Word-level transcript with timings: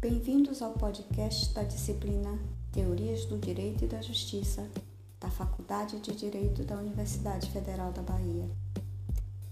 Bem-vindos 0.00 0.62
ao 0.62 0.72
podcast 0.72 1.52
da 1.52 1.62
disciplina 1.62 2.38
Teorias 2.72 3.26
do 3.26 3.36
Direito 3.36 3.84
e 3.84 3.86
da 3.86 4.00
Justiça 4.00 4.66
da 5.20 5.28
Faculdade 5.28 6.00
de 6.00 6.12
Direito 6.12 6.64
da 6.64 6.76
Universidade 6.76 7.50
Federal 7.50 7.92
da 7.92 8.00
Bahia. 8.00 8.48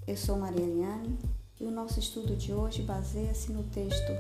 Eu 0.07 0.17
sou 0.17 0.39
Maria 0.39 0.65
Eliane 0.65 1.19
e 1.61 1.67
o 1.67 1.71
nosso 1.71 2.01
estudo 2.01 2.35
de 2.35 2.55
hoje 2.55 2.81
baseia-se 2.81 3.53
no 3.53 3.63
texto 3.65 4.11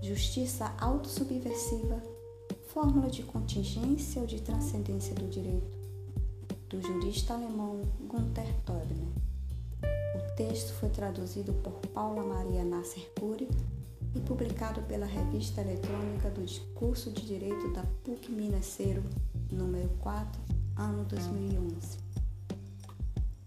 Justiça 0.00 0.72
Autossubversiva, 0.78 2.00
Fórmula 2.68 3.10
de 3.10 3.24
Contingência 3.24 4.20
ou 4.20 4.28
de 4.28 4.40
Transcendência 4.40 5.12
do 5.16 5.26
Direito, 5.26 5.76
do 6.68 6.80
jurista 6.80 7.34
alemão 7.34 7.82
Gunther 8.06 8.46
Teubner. 8.64 9.08
O 10.14 10.36
texto 10.36 10.72
foi 10.74 10.90
traduzido 10.90 11.52
por 11.52 11.72
Paula 11.88 12.22
Maria 12.22 12.62
Nasser 12.62 13.10
Cury 13.18 13.48
e 14.14 14.20
publicado 14.20 14.80
pela 14.82 15.06
revista 15.06 15.60
eletrônica 15.60 16.30
do 16.30 16.44
Curso 16.74 17.10
de 17.10 17.26
Direito 17.26 17.72
da 17.72 17.82
PUC 18.04 18.30
Minas 18.30 18.66
Cero, 18.66 19.02
número 19.50 19.88
4, 20.00 20.40
ano 20.76 21.04
2011. 21.04 21.98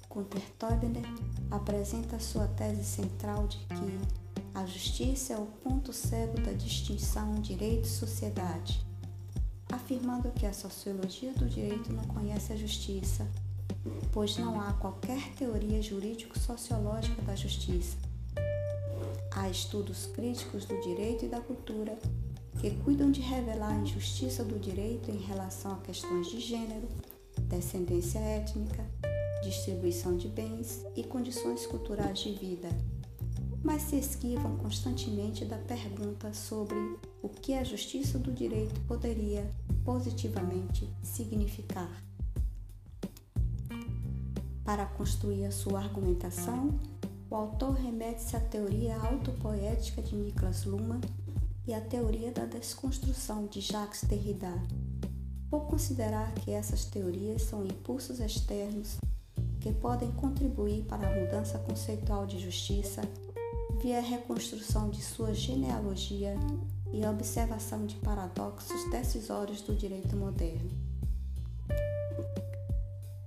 Gunther 0.09 0.49
Teubner 0.57 1.05
apresenta 1.51 2.19
sua 2.19 2.47
tese 2.47 2.83
central 2.83 3.47
de 3.47 3.57
que 3.59 4.17
a 4.53 4.65
justiça 4.65 5.33
é 5.33 5.37
o 5.37 5.45
ponto 5.45 5.93
cego 5.93 6.41
da 6.41 6.51
distinção 6.51 7.35
direito 7.35 7.85
e 7.85 7.89
sociedade, 7.89 8.83
afirmando 9.71 10.31
que 10.31 10.45
a 10.45 10.53
sociologia 10.53 11.31
do 11.33 11.45
direito 11.45 11.93
não 11.93 12.03
conhece 12.05 12.51
a 12.51 12.55
justiça, 12.55 13.27
pois 14.11 14.37
não 14.37 14.59
há 14.59 14.73
qualquer 14.73 15.33
teoria 15.35 15.81
jurídico-sociológica 15.81 17.21
da 17.21 17.35
justiça 17.35 18.06
Estudos 19.49 20.05
críticos 20.07 20.65
do 20.65 20.79
direito 20.81 21.25
e 21.25 21.29
da 21.29 21.39
cultura 21.39 21.97
que 22.59 22.71
cuidam 22.83 23.11
de 23.11 23.21
revelar 23.21 23.71
a 23.71 23.79
injustiça 23.79 24.43
do 24.43 24.59
direito 24.59 25.11
em 25.11 25.17
relação 25.17 25.73
a 25.73 25.77
questões 25.77 26.27
de 26.27 26.39
gênero, 26.39 26.87
descendência 27.43 28.19
étnica, 28.19 28.83
distribuição 29.43 30.17
de 30.17 30.27
bens 30.27 30.85
e 30.95 31.03
condições 31.03 31.65
culturais 31.65 32.19
de 32.19 32.33
vida, 32.33 32.69
mas 33.63 33.83
se 33.83 33.97
esquivam 33.97 34.57
constantemente 34.57 35.45
da 35.45 35.57
pergunta 35.57 36.33
sobre 36.33 36.75
o 37.21 37.29
que 37.29 37.53
a 37.53 37.63
justiça 37.63 38.17
do 38.17 38.31
direito 38.31 38.79
poderia 38.81 39.49
positivamente 39.85 40.89
significar. 41.03 42.03
Para 44.63 44.85
construir 44.85 45.45
a 45.45 45.51
sua 45.51 45.79
argumentação, 45.79 46.77
o 47.29 47.35
autor 47.35 47.73
remete-se 47.73 48.35
à 48.35 48.39
teoria 48.39 48.97
autopoética 48.97 50.01
de 50.01 50.15
Niklas 50.15 50.63
Luhmann 50.63 51.01
e 51.65 51.73
à 51.73 51.81
teoria 51.81 52.31
da 52.31 52.45
desconstrução 52.45 53.45
de 53.47 53.59
Jacques 53.59 54.03
Derrida, 54.05 54.53
por 55.49 55.65
considerar 55.67 56.33
que 56.35 56.51
essas 56.51 56.85
teorias 56.85 57.41
são 57.41 57.65
impulsos 57.65 58.19
externos 58.19 58.97
que 59.59 59.73
podem 59.73 60.11
contribuir 60.13 60.83
para 60.83 61.07
a 61.07 61.19
mudança 61.19 61.59
conceitual 61.59 62.25
de 62.25 62.39
justiça 62.39 63.01
via 63.81 63.99
reconstrução 63.99 64.89
de 64.89 65.01
sua 65.01 65.33
genealogia 65.33 66.35
e 66.93 67.05
observação 67.05 67.85
de 67.85 67.95
paradoxos 67.97 68.89
decisórios 68.89 69.61
do 69.61 69.75
direito 69.75 70.15
moderno. 70.15 70.69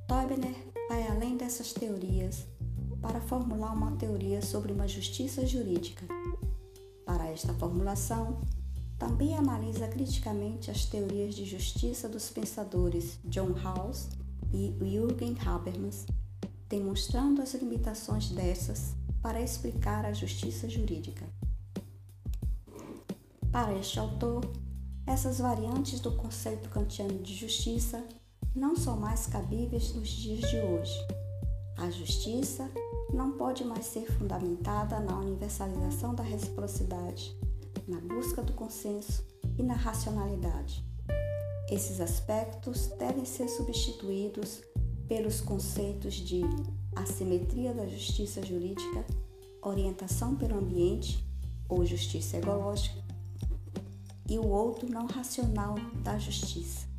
Teubner 0.09 0.57
vai 0.89 1.07
além 1.07 1.37
dessas 1.37 1.73
teorias 1.73 2.47
para 3.01 3.21
formular 3.21 3.73
uma 3.73 3.93
teoria 3.93 4.43
sobre 4.43 4.73
uma 4.73 4.87
justiça 4.87 5.47
jurídica. 5.47 6.07
Para 7.05 7.29
esta 7.29 7.53
formulação, 7.55 8.41
também 8.99 9.35
analisa 9.37 9.89
criticamente 9.89 10.71
as 10.71 10.85
teorias 10.85 11.35
de 11.35 11.45
justiça 11.45 12.09
dos 12.09 12.29
pensadores 12.29 13.19
John 13.25 13.53
Rawls 13.53 14.11
e 14.53 14.75
Jürgen 14.79 15.37
Habermas, 15.45 16.05
demonstrando 16.69 17.41
as 17.41 17.55
limitações 17.55 18.29
dessas 18.31 18.95
para 19.23 19.41
explicar 19.41 20.05
a 20.05 20.13
justiça 20.13 20.69
jurídica. 20.69 21.27
Para 23.51 23.77
este 23.77 23.99
autor, 23.99 24.51
essas 25.07 25.39
variantes 25.39 25.99
do 25.99 26.13
conceito 26.13 26.69
kantiano 26.69 27.19
de 27.19 27.35
justiça 27.35 28.05
não 28.55 28.77
são 28.77 28.97
mais 28.97 29.27
cabíveis 29.27 29.93
nos 29.95 30.09
dias 30.09 30.49
de 30.49 30.57
hoje. 30.59 31.30
A 31.81 31.89
justiça 31.89 32.71
não 33.11 33.33
pode 33.33 33.65
mais 33.65 33.87
ser 33.87 34.05
fundamentada 34.13 35.01
na 35.01 35.19
universalização 35.19 36.15
da 36.15 36.23
reciprocidade, 36.23 37.35
na 37.89 37.99
busca 37.99 38.43
do 38.43 38.53
consenso 38.53 39.25
e 39.57 39.63
na 39.63 39.73
racionalidade. 39.73 40.85
Esses 41.71 41.99
aspectos 41.99 42.89
devem 42.99 43.25
ser 43.25 43.49
substituídos 43.49 44.61
pelos 45.09 45.41
conceitos 45.41 46.17
de 46.17 46.43
assimetria 46.95 47.73
da 47.73 47.87
justiça 47.87 48.45
jurídica, 48.45 49.07
orientação 49.63 50.37
pelo 50.37 50.59
ambiente 50.59 51.27
ou 51.67 51.87
justiça 51.87 52.37
ecológica 52.37 53.03
e 54.29 54.39
o 54.39 54.47
outro 54.47 54.87
não 54.87 55.07
racional 55.07 55.77
da 56.05 56.19
justiça. 56.19 56.90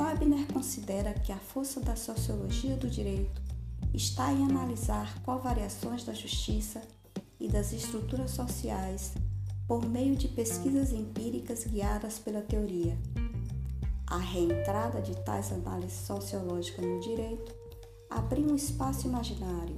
Teubner 0.00 0.46
considera 0.50 1.12
que 1.12 1.30
a 1.30 1.36
força 1.36 1.78
da 1.78 1.94
sociologia 1.94 2.74
do 2.74 2.88
direito 2.88 3.42
está 3.92 4.32
em 4.32 4.46
analisar 4.46 5.22
covariações 5.22 6.04
da 6.04 6.14
justiça 6.14 6.80
e 7.38 7.46
das 7.46 7.74
estruturas 7.74 8.30
sociais 8.30 9.12
por 9.68 9.86
meio 9.86 10.16
de 10.16 10.26
pesquisas 10.26 10.90
empíricas 10.90 11.64
guiadas 11.64 12.18
pela 12.18 12.40
teoria. 12.40 12.96
A 14.06 14.16
reentrada 14.16 15.02
de 15.02 15.14
tais 15.16 15.52
análises 15.52 16.06
sociológicas 16.06 16.82
no 16.82 16.98
direito 17.00 17.54
abriu 18.08 18.50
um 18.50 18.56
espaço 18.56 19.06
imaginário 19.06 19.76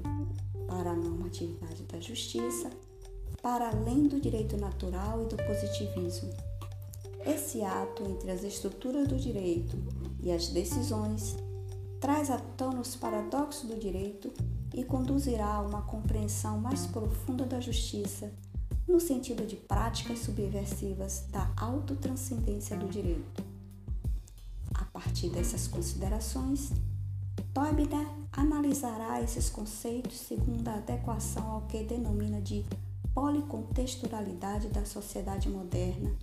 para 0.68 0.92
a 0.92 0.96
normatividade 0.96 1.82
da 1.82 1.98
justiça, 1.98 2.70
para 3.42 3.70
além 3.70 4.06
do 4.06 4.20
direito 4.20 4.56
natural 4.56 5.24
e 5.24 5.26
do 5.26 5.36
positivismo. 5.36 6.51
Esse 7.24 7.62
ato 7.62 8.02
entre 8.04 8.30
as 8.30 8.42
estruturas 8.42 9.06
do 9.06 9.16
direito 9.16 9.76
e 10.20 10.30
as 10.30 10.48
decisões 10.48 11.36
traz 12.00 12.30
à 12.30 12.38
tona 12.38 12.80
os 12.80 12.96
paradoxos 12.96 13.68
do 13.68 13.78
direito 13.78 14.32
e 14.74 14.82
conduzirá 14.82 15.46
a 15.46 15.60
uma 15.60 15.82
compreensão 15.82 16.58
mais 16.58 16.86
profunda 16.86 17.44
da 17.44 17.60
justiça, 17.60 18.32
no 18.88 18.98
sentido 18.98 19.46
de 19.46 19.54
práticas 19.54 20.18
subversivas 20.20 21.24
da 21.30 21.52
autotranscendência 21.56 22.76
do 22.76 22.88
direito. 22.88 23.44
A 24.74 24.84
partir 24.86 25.28
dessas 25.28 25.68
considerações, 25.68 26.72
Teubner 27.54 28.06
analisará 28.32 29.22
esses 29.22 29.48
conceitos 29.48 30.18
segundo 30.18 30.66
a 30.68 30.74
adequação 30.74 31.52
ao 31.52 31.62
que 31.62 31.84
denomina 31.84 32.40
de 32.40 32.64
policontextualidade 33.14 34.68
da 34.68 34.84
sociedade 34.84 35.48
moderna, 35.48 36.16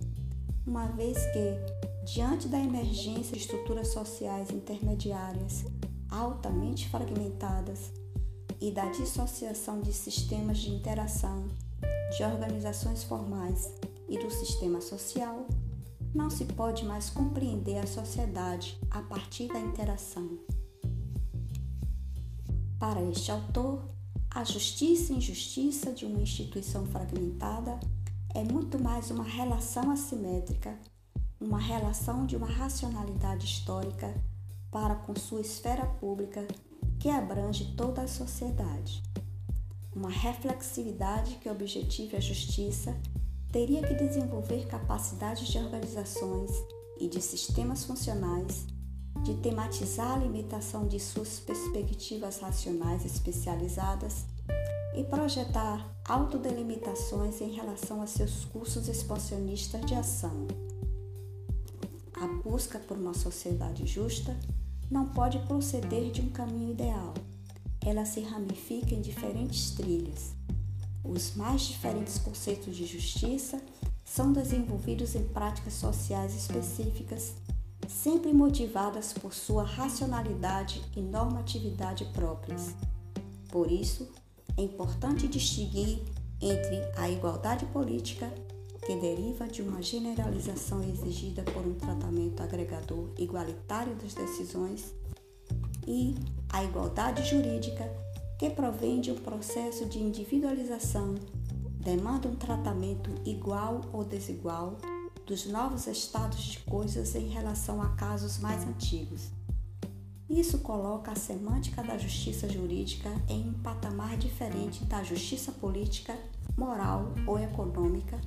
uma 0.66 0.86
vez 0.88 1.18
que, 1.32 1.80
Diante 2.12 2.48
da 2.48 2.58
emergência 2.58 3.36
de 3.36 3.42
estruturas 3.42 3.88
sociais 3.88 4.50
intermediárias 4.50 5.64
altamente 6.08 6.88
fragmentadas 6.88 7.92
e 8.60 8.72
da 8.72 8.86
dissociação 8.86 9.80
de 9.80 9.92
sistemas 9.92 10.58
de 10.58 10.70
interação, 10.70 11.46
de 12.16 12.24
organizações 12.24 13.04
formais 13.04 13.72
e 14.08 14.18
do 14.18 14.30
sistema 14.30 14.80
social, 14.80 15.46
não 16.12 16.28
se 16.28 16.46
pode 16.46 16.84
mais 16.84 17.10
compreender 17.10 17.78
a 17.78 17.86
sociedade 17.86 18.76
a 18.90 19.02
partir 19.02 19.46
da 19.46 19.60
interação. 19.60 20.38
Para 22.78 23.02
este 23.02 23.30
autor, 23.30 23.84
a 24.30 24.42
justiça 24.42 25.12
e 25.12 25.16
injustiça 25.16 25.92
de 25.92 26.06
uma 26.06 26.22
instituição 26.22 26.86
fragmentada 26.86 27.78
é 28.34 28.44
muito 28.44 28.82
mais 28.82 29.10
uma 29.10 29.24
relação 29.24 29.90
assimétrica 29.90 30.78
uma 31.40 31.58
relação 31.58 32.26
de 32.26 32.36
uma 32.36 32.46
racionalidade 32.46 33.46
histórica 33.46 34.14
para 34.70 34.94
com 34.94 35.16
sua 35.16 35.40
esfera 35.40 35.86
pública 35.86 36.46
que 36.98 37.08
abrange 37.08 37.74
toda 37.76 38.02
a 38.02 38.08
sociedade. 38.08 39.02
Uma 39.96 40.10
reflexividade 40.10 41.36
que 41.36 41.48
objetive 41.48 42.16
a 42.16 42.20
justiça 42.20 42.94
teria 43.50 43.82
que 43.82 43.94
desenvolver 43.94 44.66
capacidades 44.66 45.48
de 45.48 45.58
organizações 45.58 46.50
e 47.00 47.08
de 47.08 47.22
sistemas 47.22 47.84
funcionais, 47.84 48.66
de 49.24 49.34
tematizar 49.38 50.12
a 50.12 50.18
limitação 50.18 50.86
de 50.86 51.00
suas 51.00 51.40
perspectivas 51.40 52.38
racionais 52.38 53.04
especializadas 53.04 54.26
e 54.94 55.04
projetar 55.04 55.88
autodelimitações 56.04 57.40
em 57.40 57.52
relação 57.52 58.02
a 58.02 58.06
seus 58.06 58.44
cursos 58.46 58.88
expansionistas 58.88 59.84
de 59.86 59.94
ação. 59.94 60.46
A 62.20 62.26
busca 62.42 62.78
por 62.78 62.96
uma 62.98 63.14
sociedade 63.14 63.86
justa 63.86 64.36
não 64.90 65.06
pode 65.06 65.38
proceder 65.46 66.10
de 66.10 66.20
um 66.20 66.28
caminho 66.28 66.72
ideal. 66.72 67.14
Ela 67.84 68.04
se 68.04 68.20
ramifica 68.20 68.94
em 68.94 69.00
diferentes 69.00 69.70
trilhas. 69.70 70.32
Os 71.02 71.34
mais 71.34 71.62
diferentes 71.62 72.18
conceitos 72.18 72.76
de 72.76 72.84
justiça 72.84 73.60
são 74.04 74.32
desenvolvidos 74.32 75.14
em 75.14 75.24
práticas 75.24 75.74
sociais 75.74 76.34
específicas, 76.34 77.34
sempre 77.88 78.32
motivadas 78.32 79.12
por 79.12 79.32
sua 79.32 79.62
racionalidade 79.62 80.82
e 80.96 81.00
normatividade 81.00 82.04
próprias. 82.06 82.74
Por 83.48 83.70
isso, 83.70 84.08
é 84.60 84.62
importante 84.62 85.26
distinguir 85.26 86.02
entre 86.38 86.82
a 86.96 87.08
igualdade 87.08 87.64
política, 87.66 88.30
que 88.84 88.94
deriva 88.96 89.48
de 89.48 89.62
uma 89.62 89.80
generalização 89.80 90.82
exigida 90.82 91.42
por 91.42 91.66
um 91.66 91.74
tratamento 91.74 92.42
agregador 92.42 93.10
igualitário 93.18 93.94
das 93.94 94.12
decisões, 94.12 94.94
e 95.86 96.14
a 96.50 96.62
igualdade 96.62 97.24
jurídica, 97.28 97.90
que 98.38 98.50
provém 98.50 99.00
de 99.00 99.10
um 99.10 99.16
processo 99.16 99.86
de 99.86 99.98
individualização, 99.98 101.14
demanda 101.78 102.28
um 102.28 102.36
tratamento 102.36 103.10
igual 103.24 103.80
ou 103.92 104.04
desigual 104.04 104.76
dos 105.26 105.46
novos 105.46 105.86
estados 105.86 106.42
de 106.42 106.58
coisas 106.60 107.14
em 107.14 107.28
relação 107.28 107.80
a 107.80 107.90
casos 107.90 108.38
mais 108.38 108.62
antigos. 108.66 109.30
Isso 110.30 110.58
coloca 110.58 111.10
a 111.10 111.16
semântica 111.16 111.82
da 111.82 111.98
justiça 111.98 112.48
jurídica 112.48 113.10
em 113.28 113.48
um 113.48 113.52
patamar 113.52 114.16
diferente 114.16 114.84
da 114.84 115.02
justiça 115.02 115.50
política, 115.50 116.16
moral 116.56 117.12
ou 117.26 117.36
econômica, 117.36 118.20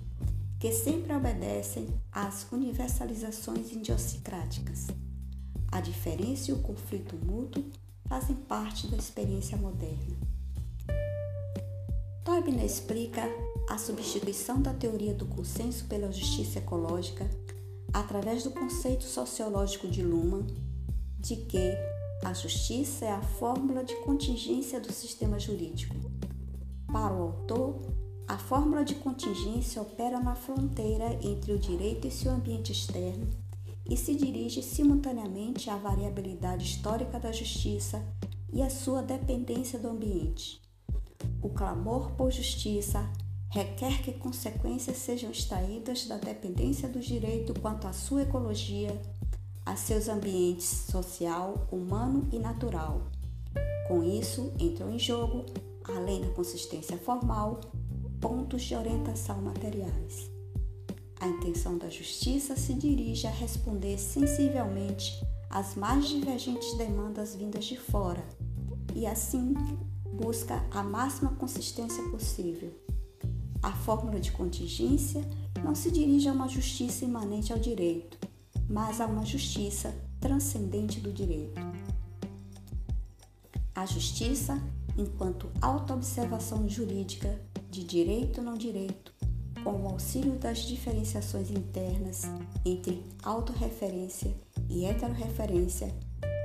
que 0.60 0.74
sempre 0.74 1.16
obedecem 1.16 1.88
às 2.12 2.46
universalizações 2.52 3.72
idiosincráticas. 3.72 4.88
A 5.72 5.80
diferença 5.80 6.52
e 6.52 6.54
o 6.54 6.60
conflito 6.60 7.16
mútuo 7.26 7.64
fazem 8.06 8.36
parte 8.36 8.88
da 8.88 8.98
experiência 8.98 9.58
moderna. 9.58 10.18
Toibner 12.26 12.66
explica 12.66 13.24
a 13.70 13.78
substituição 13.78 14.62
da 14.62 14.74
teoria 14.74 15.14
do 15.14 15.26
consenso 15.26 15.86
pela 15.86 16.12
justiça 16.12 16.60
ecológica 16.60 17.30
através 17.94 18.44
do 18.44 18.52
conceito 18.52 19.06
sociológico 19.06 19.88
de 19.88 20.04
Luhmann 20.04 20.46
de 21.24 21.38
que 21.38 21.93
a 22.24 22.34
justiça 22.34 23.06
é 23.06 23.12
a 23.12 23.22
fórmula 23.22 23.84
de 23.84 23.96
contingência 23.98 24.80
do 24.80 24.92
sistema 24.92 25.38
jurídico. 25.38 25.96
Para 26.88 27.14
o 27.14 27.24
autor, 27.24 27.82
a 28.28 28.38
fórmula 28.38 28.86
de 28.86 28.96
contingência 28.96 29.82
opera 29.82 30.20
na 30.20 30.34
fronteira 30.34 31.20
entre 31.22 31.52
o 31.52 31.60
direito 31.60 32.08
e 32.08 32.12
seu 32.12 32.32
ambiente 32.32 32.72
externo 32.72 33.30
e 33.90 33.98
se 33.98 34.16
dirige 34.16 34.64
simultaneamente 34.64 35.70
à 35.70 35.76
variabilidade 35.76 36.64
histórica 36.64 37.20
da 37.20 37.32
justiça 37.32 38.02
e 38.54 38.62
à 38.62 38.70
sua 38.70 39.02
dependência 39.02 39.78
do 39.78 39.90
ambiente. 39.90 40.62
O 41.42 41.50
clamor 41.50 42.12
por 42.12 42.32
justiça 42.32 43.06
requer 43.50 44.02
que 44.02 44.14
consequências 44.14 44.98
sejam 44.98 45.30
extraídas 45.30 46.08
da 46.08 46.18
dependência 46.18 46.88
do 46.88 47.00
direito 47.00 47.54
quanto 47.60 47.86
à 47.86 47.94
sua 47.94 48.24
ecologia, 48.24 49.00
a 49.66 49.76
seus 49.76 50.10
ambientes 50.10 50.66
social, 50.66 51.68
humano 51.72 52.28
e 52.32 52.40
natural. 52.40 53.02
Com 53.88 54.04
isso, 54.04 54.54
entram 54.60 54.92
em 54.92 55.00
jogo, 55.00 55.46
além 55.84 56.22
da 56.22 56.30
consistência 56.30 56.98
formal, 56.98 57.62
pontos 58.20 58.64
de 58.64 58.76
orientação 58.76 59.42
materiais. 59.42 60.30
A 61.20 61.28
intenção 61.28 61.78
da 61.78 61.90
justiça 61.90 62.56
se 62.56 62.74
dirige 62.74 63.28
a 63.28 63.32
responder 63.32 63.98
sensivelmente 63.98 65.14
às 65.50 65.76
mais 65.76 66.08
divergentes 66.08 66.74
demandas 66.78 67.36
vindas 67.36 67.66
de 67.66 67.78
fora 67.78 68.24
e, 68.94 69.06
assim, 69.06 69.54
busca 70.14 70.66
a 70.72 70.84
máxima 70.84 71.32
consistência 71.36 72.04
possível. 72.10 72.74
A 73.62 73.72
fórmula 73.72 74.20
de 74.20 74.32
contingência 74.32 75.22
não 75.64 75.74
se 75.74 75.90
dirige 75.90 76.28
a 76.28 76.34
uma 76.34 76.50
justiça 76.50 77.06
imanente 77.06 77.54
ao 77.54 77.60
direito, 77.60 78.18
mas 78.70 79.02
a 79.02 79.06
uma 79.06 79.26
justiça 79.26 79.94
transcendente 80.20 81.00
do 81.00 81.12
direito. 81.12 81.60
A 83.76 83.86
justiça, 83.86 84.62
enquanto 84.98 85.50
autoobservação 85.62 86.68
jurídica 86.70 87.40
de 87.70 87.84
direito 87.84 88.42
não 88.42 88.56
direito, 88.56 89.14
com 89.64 89.82
o 89.82 89.88
auxílio 89.88 90.34
das 90.34 90.60
diferenciações 90.60 91.50
internas 91.50 92.24
entre 92.66 93.04
autorreferência 93.24 94.36
e 94.70 94.86
heterorreferência, 94.86 95.94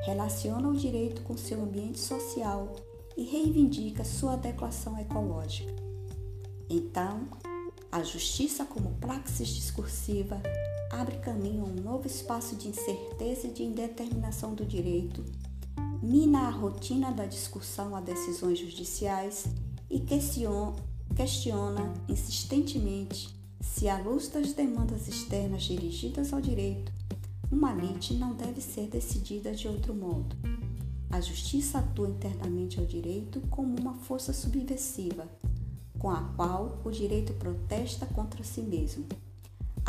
relaciona 0.04 0.68
o 0.68 0.76
direito 0.76 1.22
com 1.22 1.36
seu 1.36 1.62
ambiente 1.62 1.98
social 1.98 2.74
e 3.16 3.24
reivindica 3.24 4.04
sua 4.04 4.34
adequação 4.34 4.98
ecológica. 4.98 5.74
Então, 6.70 7.28
a 7.90 8.02
justiça 8.02 8.64
como 8.64 8.94
praxis 8.96 9.48
discursiva 9.48 10.40
abre 10.90 11.17
caminho 11.19 11.64
a 11.64 11.69
um 11.69 11.82
novo 11.82 12.06
espaço 12.06 12.56
de 12.56 12.69
incerteza 12.69 13.46
e 13.46 13.52
de 13.52 13.62
indeterminação 13.62 14.55
do 14.55 14.64
direito, 14.64 15.25
mina 16.02 16.46
a 16.46 16.50
rotina 16.50 17.11
da 17.12 17.26
discussão 17.26 17.94
a 17.94 18.00
decisões 18.00 18.58
judiciais 18.58 19.46
e 19.90 20.00
questiona 20.00 21.94
insistentemente 22.08 23.37
se, 23.61 23.88
à 23.88 23.99
luz 23.99 24.29
das 24.29 24.52
demandas 24.52 25.08
externas 25.08 25.64
dirigidas 25.64 26.32
ao 26.32 26.40
direito, 26.40 26.93
uma 27.50 27.73
lite 27.73 28.14
não 28.14 28.35
deve 28.35 28.61
ser 28.61 28.88
decidida 28.88 29.52
de 29.52 29.67
outro 29.67 29.94
modo. 29.94 30.37
A 31.11 31.20
justiça 31.20 31.79
atua 31.79 32.08
internamente 32.08 32.79
ao 32.79 32.85
direito 32.85 33.40
como 33.49 33.79
uma 33.81 33.94
força 33.94 34.32
subversiva, 34.32 35.26
com 35.99 36.11
a 36.11 36.23
qual 36.37 36.81
o 36.85 36.90
direito 36.90 37.32
protesta 37.35 38.06
contra 38.06 38.44
si 38.44 38.61
mesmo. 38.61 39.06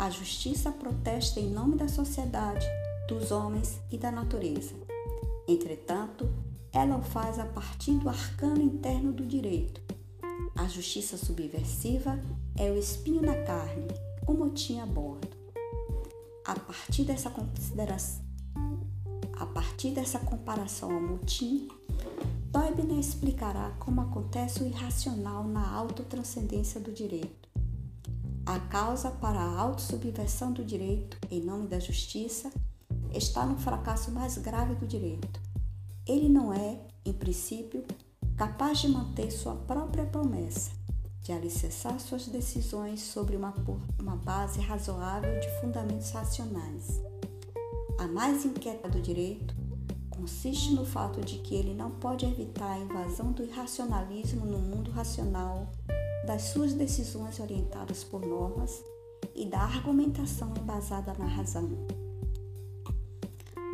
A 0.00 0.08
justiça 0.08 0.72
protesta 0.72 1.38
em 1.38 1.50
nome 1.50 1.76
da 1.76 1.86
sociedade, 1.86 2.66
dos 3.06 3.30
homens 3.30 3.78
e 3.92 3.98
da 3.98 4.10
natureza. 4.10 4.72
Entretanto, 5.46 6.26
ela 6.72 6.96
o 6.96 7.02
faz 7.02 7.38
a 7.38 7.44
partir 7.44 7.98
do 7.98 8.08
arcano 8.08 8.62
interno 8.62 9.12
do 9.12 9.26
direito, 9.26 9.82
a 10.56 10.66
justiça 10.66 11.18
subversiva 11.18 12.18
é 12.56 12.70
o 12.70 12.78
espinho 12.78 13.20
na 13.20 13.44
carne, 13.44 13.88
o 14.26 14.32
motim 14.32 14.80
a 14.80 14.86
bordo. 14.86 15.28
A 16.46 16.58
partir 16.58 17.04
dessa 17.04 17.28
consideração, 17.28 18.24
a 19.34 19.44
partir 19.44 19.90
dessa 19.90 20.18
comparação 20.18 20.94
ao 20.94 21.00
motim, 21.02 21.68
Toibner 22.50 22.98
explicará 22.98 23.76
como 23.78 24.00
acontece 24.00 24.62
o 24.62 24.66
irracional 24.66 25.44
na 25.44 25.70
autotranscendência 25.70 26.80
do 26.80 26.90
direito. 26.90 27.49
A 28.46 28.58
causa 28.58 29.10
para 29.10 29.38
a 29.38 29.60
autossubversão 29.60 30.52
do 30.52 30.64
direito, 30.64 31.18
em 31.30 31.40
nome 31.40 31.68
da 31.68 31.78
justiça, 31.78 32.50
está 33.12 33.46
no 33.46 33.56
fracasso 33.58 34.10
mais 34.10 34.38
grave 34.38 34.74
do 34.74 34.86
direito. 34.86 35.40
Ele 36.06 36.28
não 36.28 36.52
é, 36.52 36.80
em 37.04 37.12
princípio, 37.12 37.84
capaz 38.36 38.78
de 38.78 38.88
manter 38.88 39.30
sua 39.30 39.54
própria 39.54 40.04
promessa 40.06 40.80
de 41.22 41.32
alicerçar 41.32 42.00
suas 42.00 42.26
decisões 42.26 43.00
sobre 43.02 43.36
uma, 43.36 43.54
uma 43.98 44.16
base 44.16 44.60
razoável 44.60 45.38
de 45.38 45.48
fundamentos 45.60 46.10
racionais. 46.10 47.00
A 47.98 48.06
mais 48.06 48.44
inquieta 48.44 48.88
do 48.88 49.00
direito 49.00 49.54
consiste 50.08 50.72
no 50.72 50.84
fato 50.84 51.20
de 51.20 51.38
que 51.38 51.54
ele 51.54 51.74
não 51.74 51.90
pode 51.90 52.24
evitar 52.24 52.72
a 52.72 52.78
invasão 52.78 53.32
do 53.32 53.42
irracionalismo 53.42 54.46
no 54.46 54.58
mundo 54.58 54.90
racional, 54.90 55.70
das 56.30 56.42
suas 56.42 56.72
decisões 56.72 57.40
orientadas 57.40 58.04
por 58.04 58.24
normas 58.24 58.84
e 59.34 59.44
da 59.44 59.62
argumentação 59.62 60.54
embasada 60.56 61.12
na 61.18 61.26
razão. 61.26 61.68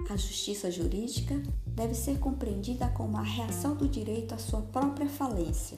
A 0.09 0.17
justiça 0.17 0.71
jurídica 0.71 1.35
deve 1.67 1.95
ser 1.95 2.19
compreendida 2.19 2.89
como 2.89 3.19
a 3.19 3.23
reação 3.23 3.77
do 3.77 3.87
direito 3.87 4.35
à 4.35 4.39
sua 4.39 4.63
própria 4.63 5.07
falência. 5.07 5.77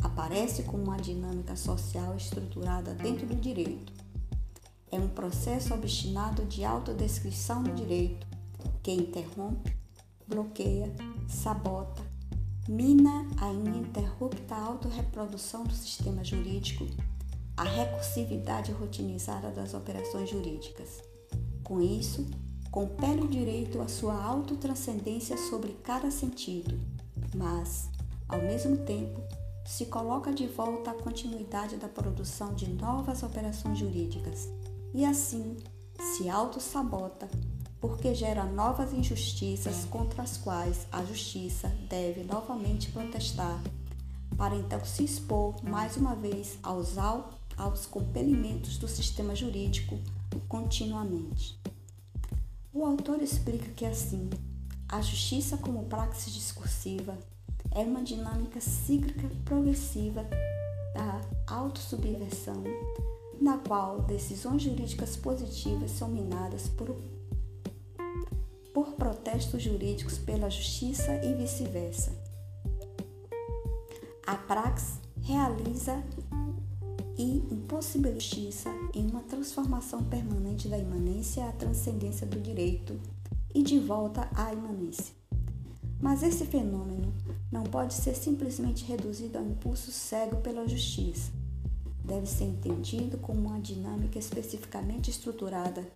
Aparece 0.00 0.62
como 0.62 0.84
uma 0.84 0.96
dinâmica 0.96 1.56
social 1.56 2.16
estruturada 2.16 2.94
dentro 2.94 3.26
do 3.26 3.34
direito. 3.34 3.92
É 4.92 5.00
um 5.00 5.08
processo 5.08 5.74
obstinado 5.74 6.44
de 6.44 6.64
autodescrição 6.64 7.64
do 7.64 7.74
direito 7.74 8.24
que 8.80 8.92
interrompe, 8.92 9.76
bloqueia, 10.24 10.88
sabota, 11.28 12.05
mina 12.68 13.26
a 13.40 13.52
ininterrupta 13.52 14.56
autorreprodução 14.56 15.62
do 15.64 15.72
sistema 15.72 16.24
jurídico, 16.24 16.86
a 17.56 17.62
recursividade 17.62 18.72
rotinizada 18.72 19.50
das 19.50 19.72
operações 19.72 20.28
jurídicas. 20.28 21.00
Com 21.62 21.80
isso, 21.80 22.26
compele 22.70 23.22
o 23.22 23.28
direito 23.28 23.80
à 23.80 23.88
sua 23.88 24.20
autotranscendência 24.20 25.36
sobre 25.36 25.74
cada 25.82 26.10
sentido, 26.10 26.78
mas, 27.34 27.88
ao 28.28 28.42
mesmo 28.42 28.78
tempo, 28.78 29.20
se 29.64 29.86
coloca 29.86 30.32
de 30.32 30.46
volta 30.46 30.90
à 30.90 30.94
continuidade 30.94 31.76
da 31.76 31.88
produção 31.88 32.54
de 32.54 32.68
novas 32.68 33.22
operações 33.22 33.78
jurídicas 33.78 34.48
e 34.94 35.04
assim 35.04 35.56
se 35.98 36.28
auto-sabota 36.28 37.28
porque 37.86 38.12
gera 38.16 38.42
novas 38.44 38.92
injustiças 38.92 39.84
contra 39.84 40.24
as 40.24 40.36
quais 40.36 40.88
a 40.90 41.04
justiça 41.04 41.68
deve 41.88 42.24
novamente 42.24 42.90
protestar, 42.90 43.62
para 44.36 44.56
então 44.56 44.84
se 44.84 45.04
expor 45.04 45.54
mais 45.62 45.96
uma 45.96 46.16
vez 46.16 46.58
aos 46.64 46.98
aos 47.56 47.86
compelimentos 47.86 48.76
do 48.76 48.88
sistema 48.88 49.36
jurídico 49.36 50.00
continuamente. 50.48 51.56
O 52.74 52.84
autor 52.84 53.22
explica 53.22 53.70
que 53.70 53.86
assim, 53.86 54.28
a 54.88 55.00
justiça 55.00 55.56
como 55.56 55.84
praxis 55.84 56.34
discursiva 56.34 57.16
é 57.70 57.82
uma 57.82 58.02
dinâmica 58.02 58.60
cíclica 58.60 59.28
progressiva 59.44 60.26
da 60.92 61.20
autossubversão, 61.46 62.64
na 63.40 63.58
qual 63.58 64.02
decisões 64.02 64.62
jurídicas 64.62 65.16
positivas 65.16 65.92
são 65.92 66.08
minadas 66.08 66.68
por, 66.68 66.88
por 66.88 67.15
protestos 68.96 69.62
jurídicos 69.62 70.18
pela 70.18 70.50
justiça 70.50 71.12
e 71.24 71.34
vice-versa. 71.34 72.12
A 74.26 74.34
praxis 74.34 74.98
realiza 75.22 76.02
e 77.18 77.38
impossibilita 77.50 78.16
a 78.16 78.20
justiça 78.20 78.70
em 78.94 79.08
uma 79.08 79.22
transformação 79.22 80.02
permanente 80.04 80.68
da 80.68 80.78
imanência 80.78 81.48
à 81.48 81.52
transcendência 81.52 82.26
do 82.26 82.40
direito 82.40 82.98
e 83.54 83.62
de 83.62 83.78
volta 83.78 84.28
à 84.34 84.52
imanência. 84.52 85.14
Mas 86.00 86.22
esse 86.22 86.44
fenômeno 86.44 87.12
não 87.50 87.64
pode 87.64 87.94
ser 87.94 88.14
simplesmente 88.14 88.84
reduzido 88.84 89.38
ao 89.38 89.44
impulso 89.44 89.90
cego 89.90 90.36
pela 90.36 90.68
justiça. 90.68 91.32
Deve 92.04 92.26
ser 92.26 92.44
entendido 92.44 93.16
como 93.18 93.48
uma 93.48 93.60
dinâmica 93.60 94.18
especificamente 94.18 95.10
estruturada, 95.10 95.86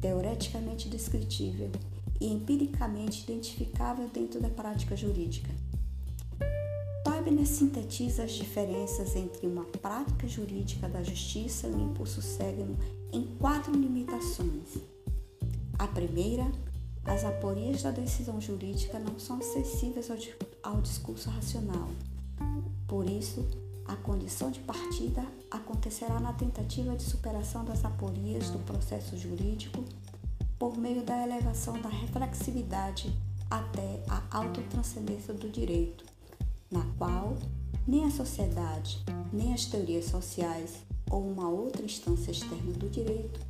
teoreticamente 0.00 0.88
descritível 0.88 1.70
e 2.20 2.26
empiricamente 2.26 3.22
identificável 3.22 4.08
dentro 4.08 4.40
da 4.40 4.48
prática 4.48 4.96
jurídica. 4.96 5.50
Toibner 7.04 7.46
sintetiza 7.46 8.24
as 8.24 8.32
diferenças 8.32 9.16
entre 9.16 9.46
uma 9.46 9.64
prática 9.64 10.26
jurídica 10.26 10.88
da 10.88 11.02
justiça 11.02 11.66
e 11.66 11.72
o 11.72 11.80
impulso 11.80 12.20
cego 12.20 12.76
em 13.12 13.24
quatro 13.38 13.72
limitações. 13.72 14.78
A 15.78 15.86
primeira 15.86 16.44
as 17.08 17.24
aporias 17.24 17.82
da 17.82 17.90
decisão 17.90 18.38
jurídica 18.38 18.98
não 18.98 19.18
são 19.18 19.38
acessíveis 19.38 20.10
ao, 20.10 20.18
ao 20.62 20.82
discurso 20.82 21.30
racional. 21.30 21.88
Por 22.86 23.08
isso, 23.08 23.46
a 23.86 23.96
condição 23.96 24.50
de 24.50 24.60
partida 24.60 25.24
acontecerá 25.50 26.20
na 26.20 26.34
tentativa 26.34 26.94
de 26.94 27.02
superação 27.02 27.64
das 27.64 27.82
aporias 27.82 28.50
do 28.50 28.58
processo 28.58 29.16
jurídico 29.16 29.82
por 30.58 30.76
meio 30.76 31.02
da 31.02 31.22
elevação 31.22 31.80
da 31.80 31.88
reflexividade 31.88 33.12
até 33.50 34.02
a 34.08 34.22
autotranscendência 34.38 35.32
do 35.32 35.48
direito, 35.48 36.04
na 36.70 36.84
qual 36.98 37.36
nem 37.86 38.04
a 38.04 38.10
sociedade, 38.10 39.02
nem 39.32 39.54
as 39.54 39.64
teorias 39.66 40.06
sociais 40.06 40.82
ou 41.10 41.26
uma 41.26 41.48
outra 41.48 41.84
instância 41.84 42.30
externa 42.30 42.72
do 42.72 42.88
direito 42.88 43.40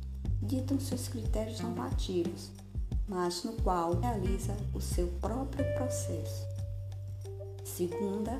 ditam 0.41 0.79
seus 0.79 1.07
critérios 1.07 1.59
normativos 1.59 2.51
mas 3.09 3.43
no 3.43 3.53
qual 3.53 3.95
realiza 3.95 4.55
o 4.71 4.79
seu 4.79 5.07
próprio 5.19 5.65
processo. 5.73 6.47
Segunda, 7.65 8.39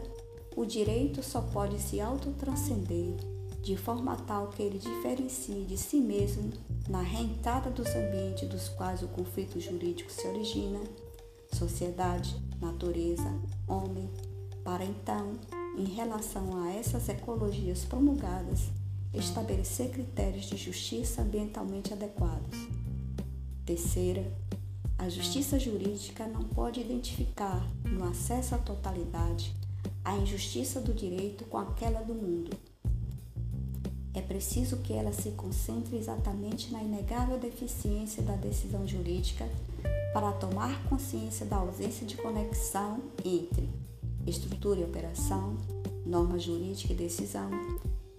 o 0.55 0.63
direito 0.63 1.23
só 1.23 1.41
pode 1.41 1.79
se 1.79 1.99
autotranscender 1.99 3.15
de 3.61 3.75
forma 3.75 4.15
tal 4.15 4.47
que 4.47 4.63
ele 4.63 4.79
diferencie 4.79 5.65
de 5.65 5.77
si 5.77 5.99
mesmo 5.99 6.51
na 6.87 7.01
reentrada 7.01 7.69
dos 7.69 7.87
ambientes 7.95 8.47
dos 8.47 8.69
quais 8.69 9.03
o 9.03 9.07
conflito 9.07 9.59
jurídico 9.59 10.11
se 10.11 10.27
origina, 10.27 10.79
sociedade, 11.53 12.35
natureza, 12.59 13.31
homem, 13.67 14.09
para 14.63 14.83
então, 14.83 15.39
em 15.77 15.85
relação 15.85 16.63
a 16.63 16.71
essas 16.71 17.09
ecologias 17.09 17.85
promulgadas, 17.85 18.69
estabelecer 19.13 19.89
critérios 19.89 20.45
de 20.45 20.57
justiça 20.57 21.21
ambientalmente 21.21 21.93
adequados. 21.93 22.57
Terceira, 23.65 24.31
a 24.97 25.07
justiça 25.09 25.57
jurídica 25.57 26.27
não 26.27 26.43
pode 26.43 26.81
identificar, 26.81 27.65
no 27.85 28.03
acesso 28.03 28.53
à 28.55 28.57
totalidade, 28.57 29.55
a 30.03 30.15
injustiça 30.17 30.81
do 30.81 30.93
direito 30.93 31.45
com 31.45 31.57
aquela 31.57 32.01
do 32.01 32.13
mundo. 32.13 32.49
É 34.13 34.21
preciso 34.21 34.77
que 34.77 34.93
ela 34.93 35.13
se 35.13 35.31
concentre 35.31 35.97
exatamente 35.97 36.71
na 36.71 36.81
inegável 36.81 37.37
deficiência 37.37 38.23
da 38.23 38.35
decisão 38.35 38.87
jurídica 38.87 39.47
para 40.13 40.31
tomar 40.33 40.83
consciência 40.89 41.45
da 41.45 41.57
ausência 41.57 42.05
de 42.05 42.17
conexão 42.17 42.99
entre 43.23 43.69
estrutura 44.25 44.79
e 44.79 44.83
operação, 44.83 45.55
norma 46.05 46.39
jurídica 46.39 46.93
e 46.93 46.95
decisão 46.95 47.49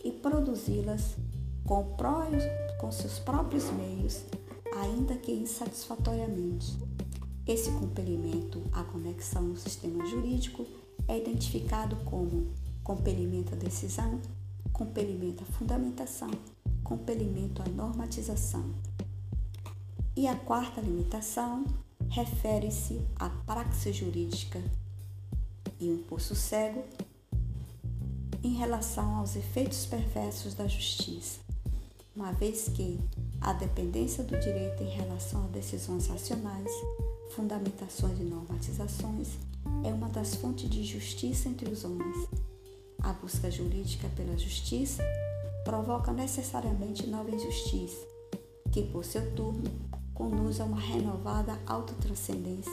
e 0.05 0.11
produzi-las 0.11 1.17
com, 1.65 1.85
com 2.79 2.93
seus 2.93 3.19
próprios 3.19 3.65
meios 3.73 4.23
ainda 4.77 5.15
que 5.17 5.33
insatisfatoriamente. 5.33 6.77
Esse 7.47 7.71
compelimento 7.73 8.63
à 8.73 8.85
conexão 8.85 9.43
no 9.43 9.57
sistema 9.57 10.07
jurídico 10.07 10.67
é 11.09 11.19
identificado 11.19 11.97
como 12.05 12.49
compelimento 12.85 13.55
à 13.55 13.57
decisão, 13.57 14.21
compelimento 14.81 15.43
à 15.43 15.47
fundamentação, 15.59 16.31
compelimento 16.83 17.61
à 17.61 17.69
normatização. 17.69 18.65
E 20.17 20.27
a 20.27 20.35
quarta 20.35 20.81
limitação 20.81 21.67
refere-se 22.09 22.99
à 23.17 23.29
praxis 23.29 23.95
jurídica 23.95 24.59
e 25.79 25.91
o 25.91 25.97
impulso 25.97 26.35
cego 26.35 26.83
em 28.43 28.55
relação 28.55 29.17
aos 29.17 29.37
efeitos 29.37 29.85
perversos 29.85 30.55
da 30.55 30.67
justiça, 30.67 31.41
uma 32.17 32.33
vez 32.33 32.71
que 32.71 32.99
a 33.39 33.53
dependência 33.53 34.25
do 34.25 34.41
direito 34.41 34.83
em 34.83 34.89
relação 34.89 35.45
a 35.45 35.49
decisões 35.49 36.07
racionais, 36.07 36.73
fundamentações 37.37 38.19
e 38.19 38.25
normatizações 38.25 39.29
é 39.85 39.93
uma 39.93 40.09
das 40.09 40.37
fontes 40.37 40.71
de 40.71 40.83
justiça 40.85 41.51
entre 41.51 41.69
os 41.69 41.85
homens. 41.85 42.50
A 43.03 43.13
busca 43.15 43.51
jurídica 43.51 44.09
pela 44.15 44.37
justiça 44.37 45.03
provoca 45.65 46.13
necessariamente 46.13 47.07
nova 47.07 47.31
injustiça, 47.31 48.07
que 48.71 48.83
por 48.83 49.05
seu 49.05 49.35
turno 49.35 49.71
conduz 50.15 50.61
a 50.61 50.65
uma 50.65 50.81
renovada 50.81 51.59
autotranscendência 51.67 52.73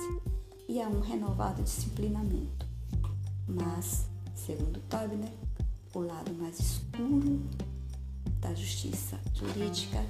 e 0.67 0.81
a 0.81 0.87
um 0.87 0.99
renovado 0.99 1.63
disciplinamento. 1.63 2.65
Mas, 3.47 4.05
segundo 4.35 4.81
Tobner, 4.89 5.31
o 5.93 5.99
lado 5.99 6.33
mais 6.33 6.59
escuro 6.59 7.41
da 8.41 8.53
justiça 8.53 9.17
jurídica 9.33 10.03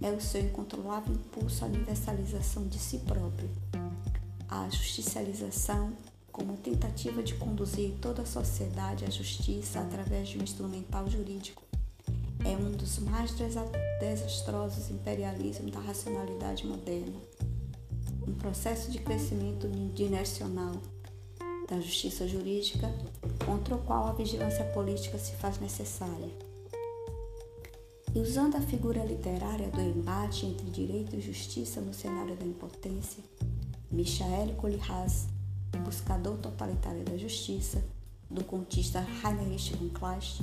é 0.00 0.10
o 0.10 0.20
seu 0.20 0.42
incontrolável 0.42 1.14
impulso 1.14 1.64
à 1.64 1.68
universalização 1.68 2.68
de 2.68 2.78
si 2.78 2.98
próprio, 2.98 3.50
à 4.48 4.68
justicialização 4.68 5.92
como 6.34 6.56
tentativa 6.56 7.22
de 7.22 7.34
conduzir 7.34 7.94
toda 8.02 8.22
a 8.22 8.26
sociedade 8.26 9.04
à 9.04 9.10
justiça 9.10 9.78
através 9.78 10.28
de 10.28 10.36
um 10.36 10.42
instrumental 10.42 11.08
jurídico. 11.08 11.62
É 12.44 12.56
um 12.56 12.72
dos 12.72 12.98
mais 12.98 13.32
desastrosos 14.00 14.90
imperialismos 14.90 15.70
da 15.70 15.78
racionalidade 15.78 16.66
moderna. 16.66 17.20
Um 18.26 18.34
processo 18.34 18.90
de 18.90 18.98
crescimento 18.98 19.68
direcional 19.94 20.72
da 21.68 21.80
justiça 21.80 22.26
jurídica 22.26 22.92
contra 23.46 23.76
o 23.76 23.82
qual 23.84 24.08
a 24.08 24.12
vigilância 24.12 24.64
política 24.72 25.16
se 25.18 25.36
faz 25.36 25.60
necessária. 25.60 26.30
E 28.12 28.18
usando 28.18 28.56
a 28.56 28.60
figura 28.60 29.04
literária 29.04 29.68
do 29.68 29.80
embate 29.80 30.46
entre 30.46 30.68
direito 30.68 31.14
e 31.14 31.20
justiça 31.20 31.80
no 31.80 31.94
cenário 31.94 32.34
da 32.34 32.44
impotência, 32.44 33.22
Michael 33.88 34.56
o 34.56 35.33
buscador 35.78 36.36
totalitário 36.38 37.04
da 37.04 37.16
justiça, 37.16 37.84
do 38.30 38.42
contista 38.44 39.06
Heinrich 39.24 39.76
von 39.76 39.88
Kleist, 39.90 40.42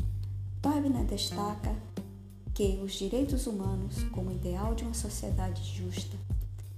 Wagner 0.63 1.05
destaca 1.05 1.75
que 2.53 2.79
os 2.83 2.93
direitos 2.93 3.47
humanos, 3.47 4.03
como 4.11 4.31
ideal 4.31 4.75
de 4.75 4.83
uma 4.83 4.93
sociedade 4.93 5.63
justa, 5.63 6.15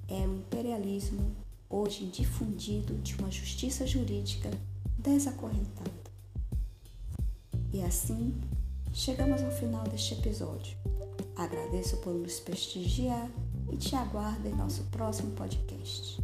é 0.07 0.25
o 0.27 0.38
imperialismo 0.38 1.36
hoje 1.69 2.05
difundido 2.05 2.95
de 3.00 3.15
uma 3.15 3.29
justiça 3.29 3.86
jurídica 3.86 4.50
desacorrentada. 4.98 5.91
E 7.74 7.81
assim, 7.81 8.39
chegamos 8.93 9.41
ao 9.41 9.51
final 9.51 9.83
deste 9.83 10.13
episódio. 10.13 10.77
Agradeço 11.36 11.98
por 11.98 12.13
nos 12.13 12.39
prestigiar 12.39 13.29
e 13.72 13.75
te 13.75 13.95
aguardo 13.95 14.48
em 14.48 14.55
nosso 14.55 14.83
próximo 14.83 15.31
podcast. 15.31 16.23